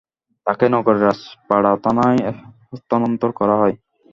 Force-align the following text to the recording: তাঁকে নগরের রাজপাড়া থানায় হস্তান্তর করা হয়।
তাঁকে 0.47 0.65
নগরের 0.73 1.03
রাজপাড়া 1.03 1.71
থানায় 1.83 2.19
হস্তান্তর 2.67 3.31
করা 3.39 3.55
হয়। 3.61 3.75